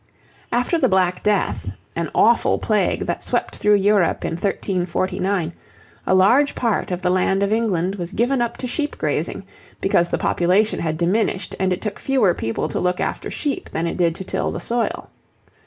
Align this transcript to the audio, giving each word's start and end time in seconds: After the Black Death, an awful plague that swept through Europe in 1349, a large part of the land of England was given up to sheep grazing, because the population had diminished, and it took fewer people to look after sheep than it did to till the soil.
After 0.51 0.79
the 0.79 0.89
Black 0.89 1.21
Death, 1.21 1.69
an 1.95 2.09
awful 2.15 2.57
plague 2.57 3.05
that 3.05 3.23
swept 3.23 3.57
through 3.57 3.75
Europe 3.75 4.25
in 4.25 4.31
1349, 4.31 5.53
a 6.07 6.15
large 6.15 6.55
part 6.55 6.89
of 6.89 7.03
the 7.03 7.11
land 7.11 7.43
of 7.43 7.53
England 7.53 7.93
was 7.97 8.11
given 8.11 8.41
up 8.41 8.57
to 8.57 8.65
sheep 8.65 8.97
grazing, 8.97 9.45
because 9.79 10.09
the 10.09 10.17
population 10.17 10.79
had 10.79 10.97
diminished, 10.97 11.55
and 11.59 11.71
it 11.71 11.83
took 11.83 11.99
fewer 11.99 12.33
people 12.33 12.67
to 12.69 12.79
look 12.79 12.99
after 12.99 13.29
sheep 13.29 13.69
than 13.69 13.85
it 13.85 13.97
did 13.97 14.15
to 14.15 14.23
till 14.23 14.49
the 14.51 14.59
soil. 14.59 15.11